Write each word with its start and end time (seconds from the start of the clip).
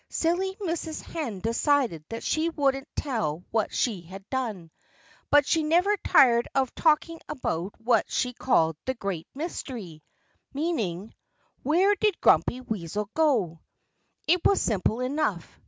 Silly 0.09 0.55
Mrs. 0.55 1.03
Hen 1.03 1.41
decided 1.41 2.03
that 2.09 2.23
she 2.23 2.49
wouldn't 2.49 2.87
tell 2.95 3.43
what 3.51 3.71
she 3.71 4.01
had 4.01 4.27
done. 4.31 4.71
But 5.29 5.45
she 5.45 5.61
never 5.61 5.95
tired 5.97 6.47
of 6.55 6.73
talking 6.73 7.19
about 7.29 7.79
what 7.79 8.09
she 8.11 8.33
called 8.33 8.77
"the 8.85 8.95
great 8.95 9.27
mystery" 9.35 10.01
meaning 10.55 11.13
"Where 11.61 11.93
did 11.93 12.19
Grumpy 12.19 12.61
Weasel 12.61 13.11
go?" 13.13 13.59
It 14.27 14.41
was 14.43 14.59
simple 14.59 15.01
enough. 15.01 15.59